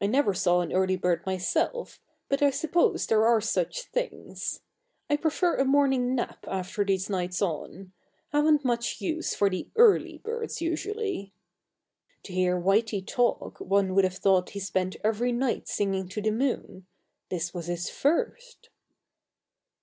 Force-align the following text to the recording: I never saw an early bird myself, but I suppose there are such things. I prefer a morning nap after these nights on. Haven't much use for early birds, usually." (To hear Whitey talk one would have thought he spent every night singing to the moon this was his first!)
I 0.00 0.06
never 0.06 0.32
saw 0.32 0.60
an 0.60 0.72
early 0.72 0.96
bird 0.96 1.26
myself, 1.26 2.00
but 2.30 2.40
I 2.40 2.48
suppose 2.48 3.06
there 3.06 3.26
are 3.26 3.42
such 3.42 3.82
things. 3.82 4.62
I 5.10 5.18
prefer 5.18 5.56
a 5.56 5.66
morning 5.66 6.14
nap 6.14 6.46
after 6.48 6.82
these 6.82 7.10
nights 7.10 7.42
on. 7.42 7.92
Haven't 8.32 8.64
much 8.64 9.02
use 9.02 9.34
for 9.34 9.50
early 9.76 10.16
birds, 10.24 10.62
usually." 10.62 11.34
(To 12.22 12.32
hear 12.32 12.58
Whitey 12.58 13.06
talk 13.06 13.60
one 13.60 13.94
would 13.94 14.04
have 14.04 14.16
thought 14.16 14.48
he 14.48 14.60
spent 14.60 14.96
every 15.04 15.30
night 15.30 15.68
singing 15.68 16.08
to 16.08 16.22
the 16.22 16.30
moon 16.30 16.86
this 17.28 17.52
was 17.52 17.66
his 17.66 17.90
first!) 17.90 18.70